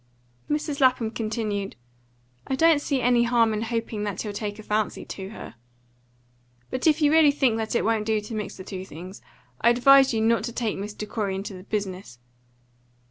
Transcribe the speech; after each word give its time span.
Mrs. 0.49 0.79
Lapham 0.81 1.11
continued: 1.11 1.75
"I 2.47 2.55
don't 2.55 2.81
see 2.81 3.01
any 3.03 3.21
harm 3.25 3.53
in 3.53 3.61
hoping 3.61 4.03
that 4.03 4.19
he'll 4.23 4.33
take 4.33 4.57
a 4.57 4.63
fancy 4.63 5.05
to 5.05 5.29
her. 5.29 5.53
But 6.71 6.87
if 6.87 7.03
you 7.03 7.11
really 7.11 7.29
think 7.29 7.59
it 7.75 7.85
won't 7.85 8.05
do 8.07 8.19
to 8.19 8.33
mix 8.33 8.57
the 8.57 8.63
two 8.63 8.83
things, 8.83 9.21
I 9.61 9.69
advise 9.69 10.11
you 10.11 10.21
not 10.21 10.43
to 10.45 10.53
take 10.53 10.75
Mr. 10.79 11.07
Corey 11.07 11.35
into 11.35 11.53
the 11.53 11.65
business. 11.65 12.17